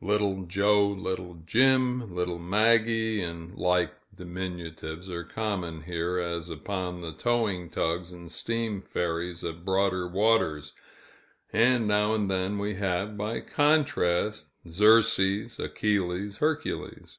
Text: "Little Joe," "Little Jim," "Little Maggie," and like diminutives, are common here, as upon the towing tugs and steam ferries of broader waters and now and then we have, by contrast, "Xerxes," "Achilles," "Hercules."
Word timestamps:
"Little 0.00 0.46
Joe," 0.46 0.88
"Little 0.88 1.42
Jim," 1.44 2.14
"Little 2.14 2.38
Maggie," 2.38 3.20
and 3.22 3.54
like 3.54 3.92
diminutives, 4.16 5.10
are 5.10 5.24
common 5.24 5.82
here, 5.82 6.16
as 6.18 6.48
upon 6.48 7.02
the 7.02 7.12
towing 7.12 7.68
tugs 7.68 8.10
and 8.10 8.32
steam 8.32 8.80
ferries 8.80 9.44
of 9.44 9.62
broader 9.62 10.08
waters 10.08 10.72
and 11.52 11.86
now 11.86 12.14
and 12.14 12.30
then 12.30 12.56
we 12.56 12.76
have, 12.76 13.18
by 13.18 13.40
contrast, 13.42 14.52
"Xerxes," 14.66 15.58
"Achilles," 15.60 16.38
"Hercules." 16.38 17.18